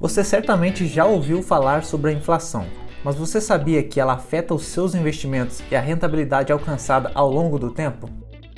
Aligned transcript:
Você 0.00 0.24
certamente 0.24 0.86
já 0.86 1.04
ouviu 1.04 1.42
falar 1.42 1.84
sobre 1.84 2.10
a 2.10 2.14
inflação, 2.14 2.64
mas 3.04 3.16
você 3.16 3.38
sabia 3.38 3.82
que 3.82 4.00
ela 4.00 4.14
afeta 4.14 4.54
os 4.54 4.64
seus 4.64 4.94
investimentos 4.94 5.62
e 5.70 5.76
a 5.76 5.80
rentabilidade 5.80 6.50
alcançada 6.50 7.10
ao 7.14 7.30
longo 7.30 7.58
do 7.58 7.70
tempo? 7.70 8.08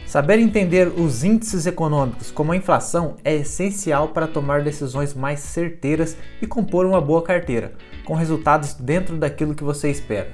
Saber 0.07 0.39
entender 0.39 0.87
os 0.87 1.25
índices 1.25 1.67
econômicos 1.67 2.31
como 2.31 2.53
a 2.53 2.57
inflação 2.57 3.17
é 3.25 3.35
essencial 3.35 4.11
para 4.11 4.29
tomar 4.29 4.63
decisões 4.63 5.15
mais 5.15 5.41
certeiras 5.41 6.17
e 6.41 6.47
compor 6.47 6.87
uma 6.87 7.01
boa 7.01 7.23
carteira, 7.23 7.73
com 8.05 8.15
resultados 8.15 8.75
dentro 8.75 9.17
daquilo 9.17 9.57
que 9.57 9.65
você 9.65 9.91
espera. 9.91 10.31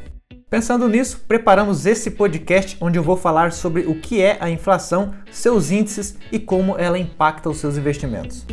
Pensando 0.50 0.90
nisso, 0.90 1.24
preparamos 1.26 1.86
esse 1.86 2.10
podcast 2.10 2.76
onde 2.82 2.98
eu 2.98 3.02
vou 3.02 3.16
falar 3.16 3.52
sobre 3.52 3.86
o 3.86 3.98
que 3.98 4.20
é 4.20 4.36
a 4.40 4.50
inflação, 4.50 5.14
seus 5.30 5.70
índices 5.70 6.18
e 6.30 6.38
como 6.38 6.76
ela 6.76 6.98
impacta 6.98 7.48
os 7.48 7.56
seus 7.56 7.78
investimentos. 7.78 8.44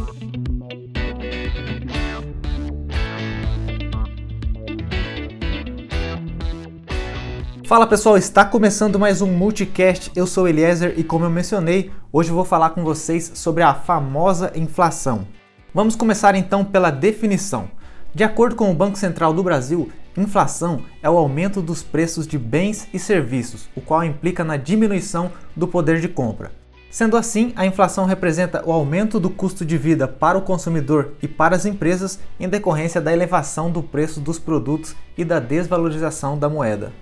Fala 7.67 7.87
pessoal, 7.87 8.15
está 8.15 8.45
começando 8.45 8.99
mais 8.99 9.23
um 9.23 9.27
Multicast. 9.27 10.11
Eu 10.15 10.27
sou 10.27 10.47
Eliezer 10.47 10.93
e 10.97 11.03
como 11.03 11.25
eu 11.25 11.31
mencionei, 11.31 11.91
hoje 12.13 12.29
eu 12.29 12.35
vou 12.35 12.45
falar 12.45 12.69
com 12.69 12.83
vocês 12.83 13.31
sobre 13.33 13.63
a 13.63 13.73
famosa 13.73 14.51
inflação. 14.53 15.27
Vamos 15.73 15.95
começar 15.95 16.35
então 16.35 16.63
pela 16.63 16.91
definição. 16.91 17.67
De 18.13 18.23
acordo 18.23 18.55
com 18.55 18.69
o 18.69 18.73
Banco 18.73 18.99
Central 18.99 19.33
do 19.33 19.41
Brasil, 19.41 19.91
inflação 20.15 20.83
é 21.01 21.09
o 21.09 21.17
aumento 21.17 21.59
dos 21.59 21.81
preços 21.81 22.27
de 22.27 22.37
bens 22.37 22.87
e 22.93 22.99
serviços, 22.99 23.67
o 23.75 23.81
qual 23.81 24.03
implica 24.03 24.43
na 24.43 24.57
diminuição 24.57 25.31
do 25.55 25.67
poder 25.67 25.99
de 25.99 26.07
compra. 26.07 26.51
Sendo 26.91 27.17
assim, 27.17 27.51
a 27.55 27.65
inflação 27.65 28.05
representa 28.05 28.61
o 28.63 28.71
aumento 28.71 29.19
do 29.19 29.31
custo 29.31 29.65
de 29.65 29.75
vida 29.75 30.07
para 30.07 30.37
o 30.37 30.43
consumidor 30.43 31.13
e 31.19 31.27
para 31.27 31.55
as 31.55 31.65
empresas 31.65 32.19
em 32.39 32.47
decorrência 32.47 33.01
da 33.01 33.11
elevação 33.11 33.71
do 33.71 33.81
preço 33.81 34.19
dos 34.19 34.37
produtos 34.37 34.95
e 35.17 35.25
da 35.25 35.39
desvalorização 35.39 36.37
da 36.37 36.47
moeda. 36.47 36.93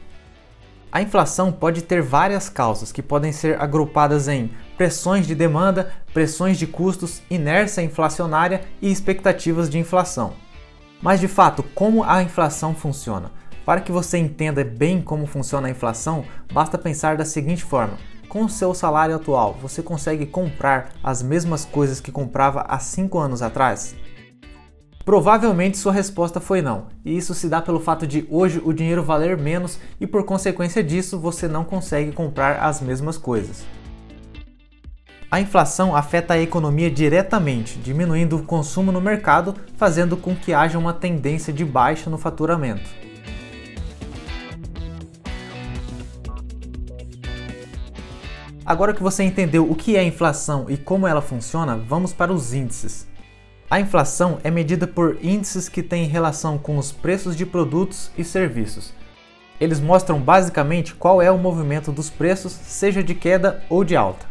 A 0.93 1.01
inflação 1.01 1.51
pode 1.51 1.81
ter 1.81 2.03
várias 2.03 2.49
causas 2.49 2.91
que 2.91 3.01
podem 3.01 3.31
ser 3.31 3.59
agrupadas 3.59 4.27
em 4.27 4.51
pressões 4.77 5.25
de 5.25 5.33
demanda, 5.33 5.91
pressões 6.13 6.55
de 6.55 6.67
custos, 6.67 7.23
inércia 7.31 7.81
inflacionária 7.81 8.61
e 8.79 8.91
expectativas 8.91 9.71
de 9.71 9.79
inflação. 9.79 10.33
Mas 11.01 11.19
de 11.19 11.27
fato, 11.27 11.63
como 11.73 12.03
a 12.03 12.21
inflação 12.21 12.75
funciona? 12.75 13.31
Para 13.65 13.81
que 13.81 13.91
você 13.91 14.19
entenda 14.19 14.63
bem 14.63 15.01
como 15.01 15.25
funciona 15.25 15.67
a 15.67 15.71
inflação, 15.71 16.25
basta 16.53 16.77
pensar 16.77 17.17
da 17.17 17.25
seguinte 17.25 17.63
forma: 17.63 17.97
com 18.29 18.43
o 18.43 18.49
seu 18.49 18.71
salário 18.75 19.15
atual, 19.15 19.57
você 19.59 19.81
consegue 19.81 20.27
comprar 20.27 20.91
as 21.03 21.23
mesmas 21.23 21.65
coisas 21.65 21.99
que 21.99 22.11
comprava 22.11 22.67
há 22.67 22.77
5 22.77 23.17
anos 23.17 23.41
atrás? 23.41 23.95
Provavelmente 25.05 25.77
sua 25.77 25.91
resposta 25.91 26.39
foi 26.39 26.61
não, 26.61 26.87
e 27.03 27.17
isso 27.17 27.33
se 27.33 27.49
dá 27.49 27.61
pelo 27.61 27.79
fato 27.79 28.07
de 28.07 28.25
hoje 28.29 28.61
o 28.63 28.71
dinheiro 28.71 29.03
valer 29.03 29.37
menos 29.37 29.77
e 29.99 30.07
por 30.07 30.23
consequência 30.23 30.81
disso 30.81 31.19
você 31.19 31.45
não 31.45 31.65
consegue 31.65 32.13
comprar 32.13 32.61
as 32.61 32.79
mesmas 32.79 33.17
coisas. 33.17 33.65
A 35.29 35.41
inflação 35.41 35.93
afeta 35.93 36.35
a 36.35 36.39
economia 36.39 36.89
diretamente, 36.89 37.79
diminuindo 37.79 38.37
o 38.37 38.43
consumo 38.43 38.93
no 38.93 39.01
mercado, 39.01 39.53
fazendo 39.75 40.15
com 40.15 40.33
que 40.33 40.53
haja 40.53 40.79
uma 40.79 40.93
tendência 40.93 41.51
de 41.51 41.65
baixa 41.65 42.09
no 42.09 42.17
faturamento. 42.17 42.89
Agora 48.65 48.93
que 48.93 49.03
você 49.03 49.23
entendeu 49.23 49.69
o 49.69 49.75
que 49.75 49.97
é 49.97 50.03
inflação 50.03 50.67
e 50.69 50.77
como 50.77 51.05
ela 51.05 51.21
funciona, 51.21 51.75
vamos 51.75 52.13
para 52.13 52.31
os 52.31 52.53
índices. 52.53 53.11
A 53.73 53.79
inflação 53.79 54.37
é 54.43 54.51
medida 54.51 54.85
por 54.85 55.17
índices 55.19 55.67
que 55.67 55.81
têm 55.81 56.05
relação 56.05 56.59
com 56.59 56.77
os 56.77 56.91
preços 56.91 57.35
de 57.35 57.43
produtos 57.43 58.11
e 58.15 58.23
serviços. 58.23 58.93
Eles 59.59 59.79
mostram 59.79 60.19
basicamente 60.19 60.93
qual 60.93 61.19
é 61.19 61.31
o 61.31 61.39
movimento 61.39 61.91
dos 61.91 62.07
preços, 62.07 62.51
seja 62.51 63.01
de 63.01 63.15
queda 63.15 63.63
ou 63.71 63.83
de 63.83 63.95
alta. 63.95 64.27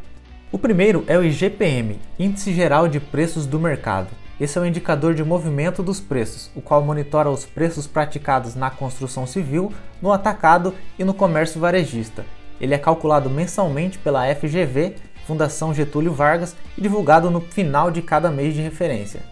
O 0.52 0.58
primeiro 0.60 1.02
é 1.08 1.18
o 1.18 1.24
IGPM, 1.24 1.98
Índice 2.20 2.54
Geral 2.54 2.86
de 2.86 3.00
Preços 3.00 3.44
do 3.44 3.58
Mercado. 3.58 4.10
Esse 4.40 4.58
é 4.58 4.60
o 4.60 4.64
um 4.64 4.66
indicador 4.68 5.12
de 5.12 5.24
movimento 5.24 5.82
dos 5.82 5.98
preços, 5.98 6.48
o 6.54 6.62
qual 6.62 6.80
monitora 6.80 7.28
os 7.28 7.44
preços 7.44 7.88
praticados 7.88 8.54
na 8.54 8.70
construção 8.70 9.26
civil, 9.26 9.72
no 10.00 10.12
atacado 10.12 10.72
e 10.96 11.02
no 11.02 11.12
comércio 11.12 11.60
varejista. 11.60 12.24
Ele 12.60 12.74
é 12.74 12.78
calculado 12.78 13.28
mensalmente 13.28 13.98
pela 13.98 14.32
FGV, 14.36 14.94
Fundação 15.26 15.74
Getúlio 15.74 16.12
Vargas, 16.12 16.54
e 16.78 16.80
divulgado 16.80 17.28
no 17.28 17.40
final 17.40 17.90
de 17.90 18.02
cada 18.02 18.30
mês 18.30 18.54
de 18.54 18.60
referência. 18.60 19.31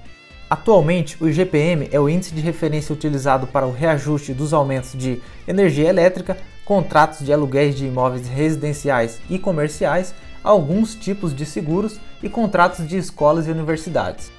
Atualmente, 0.51 1.17
o 1.23 1.29
IGPM 1.29 1.89
é 1.93 2.01
o 2.01 2.09
índice 2.09 2.35
de 2.35 2.41
referência 2.41 2.93
utilizado 2.93 3.47
para 3.47 3.69
o 3.69 3.73
reajuste 3.73 4.35
dos 4.35 4.53
aumentos 4.53 4.99
de 4.99 5.23
energia 5.47 5.89
elétrica, 5.89 6.37
contratos 6.65 7.25
de 7.25 7.33
aluguéis 7.33 7.77
de 7.77 7.87
imóveis 7.87 8.27
residenciais 8.27 9.21
e 9.31 9.39
comerciais, 9.39 10.13
alguns 10.43 10.97
tipos 10.97 11.33
de 11.33 11.47
seguros 11.47 12.01
e 12.21 12.29
contratos 12.29 12.89
de 12.89 12.99
escolas 12.99 13.47
e 13.47 13.51
universidades. 13.53 14.33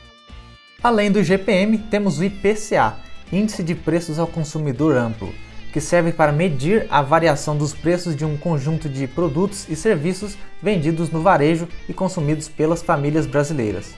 Além 0.84 1.10
do 1.10 1.20
IGPM, 1.22 1.78
temos 1.78 2.20
o 2.20 2.26
IPCA, 2.26 2.98
Índice 3.32 3.64
de 3.64 3.74
Preços 3.74 4.20
ao 4.20 4.28
Consumidor 4.28 4.98
Amplo, 4.98 5.34
que 5.72 5.80
serve 5.80 6.12
para 6.12 6.34
medir 6.34 6.88
a 6.90 7.02
variação 7.02 7.56
dos 7.56 7.74
preços 7.74 8.18
de 8.18 8.26
um 8.26 8.36
conjunto 8.36 8.90
de 8.90 9.08
produtos 9.08 9.66
e 9.70 9.78
serviços 9.78 10.38
vendidos 10.62 11.10
no 11.10 11.22
varejo 11.22 11.70
e 11.88 11.94
consumidos 11.94 12.50
pelas 12.50 12.82
famílias 12.82 13.26
brasileiras. 13.26 13.96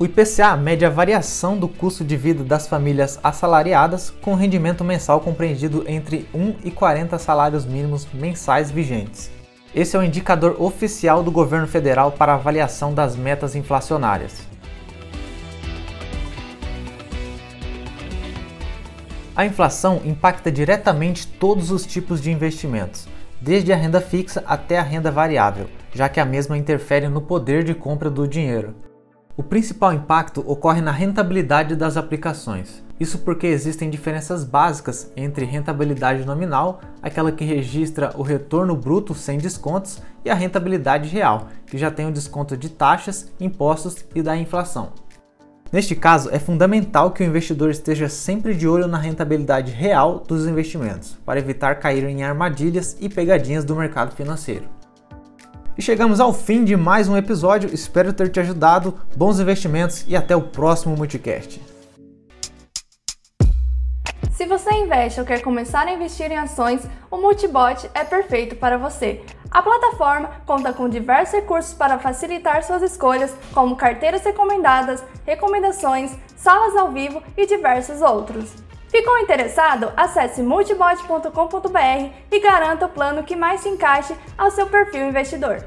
O 0.00 0.06
IPCA 0.06 0.56
mede 0.56 0.82
a 0.82 0.88
variação 0.88 1.58
do 1.58 1.68
custo 1.68 2.02
de 2.02 2.16
vida 2.16 2.42
das 2.42 2.66
famílias 2.66 3.20
assalariadas 3.22 4.08
com 4.08 4.34
rendimento 4.34 4.82
mensal 4.82 5.20
compreendido 5.20 5.84
entre 5.86 6.26
1 6.32 6.54
e 6.64 6.70
40 6.70 7.18
salários 7.18 7.66
mínimos 7.66 8.08
mensais 8.14 8.70
vigentes. 8.70 9.30
Esse 9.74 9.98
é 9.98 10.00
o 10.00 10.02
indicador 10.02 10.56
oficial 10.58 11.22
do 11.22 11.30
governo 11.30 11.66
federal 11.68 12.12
para 12.12 12.32
avaliação 12.32 12.94
das 12.94 13.14
metas 13.14 13.54
inflacionárias. 13.54 14.40
A 19.36 19.44
inflação 19.44 20.00
impacta 20.02 20.50
diretamente 20.50 21.26
todos 21.26 21.70
os 21.70 21.84
tipos 21.84 22.22
de 22.22 22.30
investimentos, 22.30 23.06
desde 23.38 23.70
a 23.70 23.76
renda 23.76 24.00
fixa 24.00 24.42
até 24.46 24.78
a 24.78 24.82
renda 24.82 25.10
variável, 25.10 25.68
já 25.92 26.08
que 26.08 26.18
a 26.18 26.24
mesma 26.24 26.56
interfere 26.56 27.06
no 27.06 27.20
poder 27.20 27.62
de 27.62 27.74
compra 27.74 28.08
do 28.08 28.26
dinheiro. 28.26 28.74
O 29.36 29.42
principal 29.42 29.92
impacto 29.92 30.44
ocorre 30.46 30.80
na 30.80 30.90
rentabilidade 30.90 31.76
das 31.76 31.96
aplicações. 31.96 32.82
Isso 32.98 33.20
porque 33.20 33.46
existem 33.46 33.88
diferenças 33.88 34.44
básicas 34.44 35.10
entre 35.16 35.46
rentabilidade 35.46 36.26
nominal, 36.26 36.80
aquela 37.00 37.32
que 37.32 37.44
registra 37.44 38.12
o 38.16 38.22
retorno 38.22 38.76
bruto 38.76 39.14
sem 39.14 39.38
descontos, 39.38 40.02
e 40.22 40.28
a 40.28 40.34
rentabilidade 40.34 41.08
real, 41.08 41.48
que 41.66 41.78
já 41.78 41.90
tem 41.90 42.06
o 42.06 42.12
desconto 42.12 42.56
de 42.56 42.68
taxas, 42.68 43.32
impostos 43.40 44.04
e 44.14 44.20
da 44.20 44.36
inflação. 44.36 44.92
Neste 45.72 45.94
caso, 45.94 46.28
é 46.32 46.38
fundamental 46.38 47.12
que 47.12 47.22
o 47.22 47.26
investidor 47.26 47.70
esteja 47.70 48.08
sempre 48.08 48.54
de 48.54 48.66
olho 48.66 48.88
na 48.88 48.98
rentabilidade 48.98 49.70
real 49.70 50.24
dos 50.26 50.46
investimentos, 50.46 51.16
para 51.24 51.38
evitar 51.38 51.76
cair 51.76 52.04
em 52.04 52.24
armadilhas 52.24 52.96
e 53.00 53.08
pegadinhas 53.08 53.64
do 53.64 53.76
mercado 53.76 54.14
financeiro. 54.14 54.79
E 55.78 55.82
chegamos 55.82 56.20
ao 56.20 56.32
fim 56.32 56.64
de 56.64 56.76
mais 56.76 57.08
um 57.08 57.16
episódio. 57.16 57.72
Espero 57.72 58.12
ter 58.12 58.28
te 58.28 58.40
ajudado. 58.40 58.94
Bons 59.16 59.38
investimentos 59.38 60.04
e 60.08 60.16
até 60.16 60.34
o 60.34 60.42
próximo 60.42 60.96
Multicast. 60.96 61.60
Se 64.32 64.46
você 64.46 64.70
investe 64.72 65.20
ou 65.20 65.26
quer 65.26 65.42
começar 65.42 65.86
a 65.86 65.92
investir 65.92 66.32
em 66.32 66.36
ações, 66.36 66.82
o 67.10 67.18
Multibot 67.18 67.88
é 67.94 68.04
perfeito 68.04 68.56
para 68.56 68.78
você. 68.78 69.22
A 69.50 69.62
plataforma 69.62 70.30
conta 70.46 70.72
com 70.72 70.88
diversos 70.88 71.34
recursos 71.34 71.74
para 71.74 71.98
facilitar 71.98 72.62
suas 72.62 72.82
escolhas, 72.82 73.34
como 73.52 73.76
carteiras 73.76 74.24
recomendadas, 74.24 75.04
recomendações, 75.26 76.16
salas 76.36 76.76
ao 76.76 76.90
vivo 76.90 77.22
e 77.36 77.46
diversos 77.46 78.00
outros. 78.00 78.69
Ficou 78.90 79.18
interessado? 79.18 79.92
Acesse 79.96 80.42
multibot.com.br 80.42 82.10
e 82.30 82.40
garanta 82.40 82.86
o 82.86 82.88
plano 82.88 83.22
que 83.22 83.36
mais 83.36 83.60
se 83.60 83.68
encaixe 83.68 84.16
ao 84.36 84.50
seu 84.50 84.66
perfil 84.66 85.08
investidor. 85.08 85.64